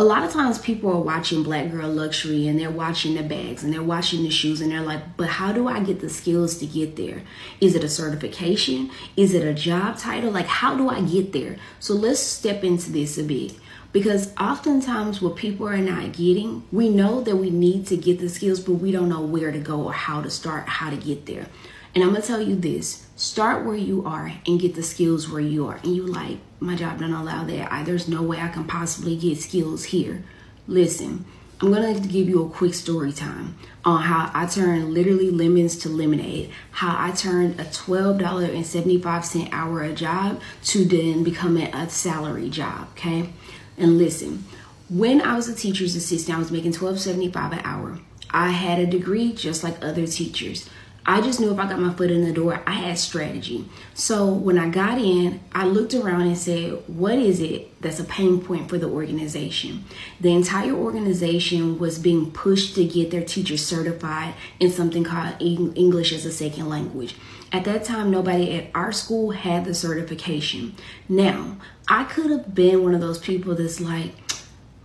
[0.00, 3.62] a lot of times people are watching Black Girl Luxury and they're watching the bags
[3.62, 6.56] and they're watching the shoes and they're like, but how do I get the skills
[6.60, 7.22] to get there?
[7.60, 8.90] Is it a certification?
[9.18, 10.30] Is it a job title?
[10.30, 11.58] Like, how do I get there?
[11.80, 13.52] So let's step into this a bit.
[13.92, 18.28] Because oftentimes, what people are not getting, we know that we need to get the
[18.28, 21.26] skills, but we don't know where to go or how to start, how to get
[21.26, 21.46] there.
[21.94, 25.40] And I'm gonna tell you this start where you are and get the skills where
[25.40, 25.80] you are.
[25.82, 27.72] And you like, my job don't allow that.
[27.72, 30.22] I, there's no way I can possibly get skills here.
[30.68, 31.24] Listen,
[31.60, 35.88] I'm gonna give you a quick story time on how I turned literally lemons to
[35.88, 36.50] lemonade.
[36.70, 42.88] How I turned a $12.75 hour a job to then becoming a salary job.
[42.92, 43.30] Okay,
[43.80, 44.44] and listen,
[44.88, 47.98] when I was a teacher's assistant, I was making $12.75 an hour.
[48.30, 50.68] I had a degree just like other teachers.
[51.06, 53.64] I just knew if I got my foot in the door, I had strategy.
[53.94, 58.04] So when I got in, I looked around and said, What is it that's a
[58.04, 59.84] pain point for the organization?
[60.20, 66.12] The entire organization was being pushed to get their teachers certified in something called English
[66.12, 67.14] as a second language.
[67.52, 70.74] At that time, nobody at our school had the certification.
[71.08, 71.56] Now,
[71.88, 74.12] I could have been one of those people that's like,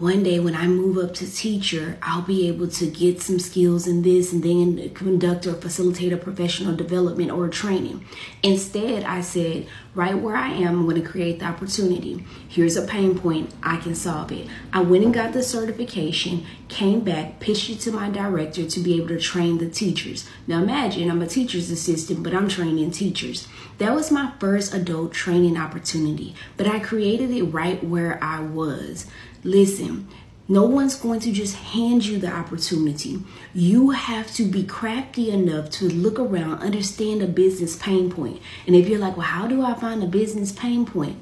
[0.00, 3.86] one day when I move up to teacher, I'll be able to get some skills
[3.86, 8.06] in this and then conduct or facilitate a professional development or training.
[8.42, 12.24] Instead, I said, right where I am, I'm going to create the opportunity.
[12.48, 14.48] Here's a pain point, I can solve it.
[14.72, 18.96] I went and got the certification, came back, pitched it to my director to be
[18.96, 20.26] able to train the teachers.
[20.46, 23.46] Now imagine I'm a teacher's assistant, but I'm training teachers.
[23.76, 29.06] That was my first adult training opportunity, but I created it right where I was.
[29.42, 29.89] Listen,
[30.50, 33.22] no one's going to just hand you the opportunity.
[33.54, 38.42] You have to be crafty enough to look around, understand a business pain point.
[38.66, 41.18] And if you're like, well, how do I find a business pain point?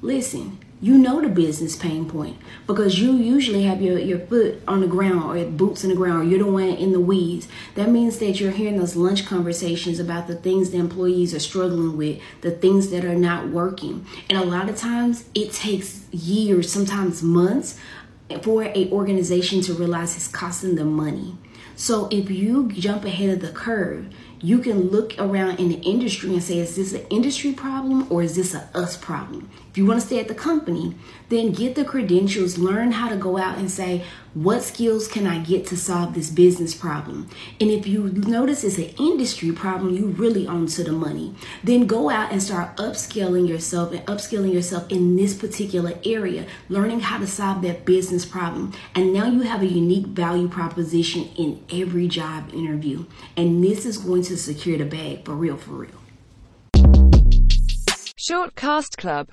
[0.00, 4.80] Listen, you know the business pain point because you usually have your, your foot on
[4.80, 7.46] the ground or boots in the ground or you're the one in the weeds.
[7.76, 11.96] That means that you're hearing those lunch conversations about the things the employees are struggling
[11.96, 14.04] with, the things that are not working.
[14.28, 17.78] And a lot of times it takes years, sometimes months,
[18.40, 21.36] for a organization to realize it's costing them money.
[21.74, 26.32] So if you jump ahead of the curve, you can look around in the industry
[26.32, 29.48] and say, is this an industry problem or is this a us problem?
[29.70, 30.94] If you want to stay at the company,
[31.28, 34.04] then get the credentials, learn how to go out and say,
[34.34, 37.28] what skills can I get to solve this business problem?
[37.60, 41.34] And if you notice it's an industry problem, you really own to the money.
[41.62, 47.00] Then go out and start upscaling yourself and upskilling yourself in this particular area, learning
[47.00, 48.72] how to solve that business problem.
[48.94, 53.04] And now you have a unique value proposition in every job interview.
[53.36, 56.02] And this is going to secure the bag for real, for real.
[58.16, 59.26] Short Cast Club